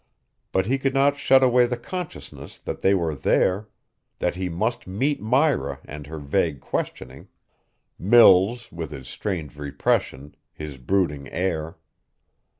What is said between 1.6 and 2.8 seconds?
the consciousness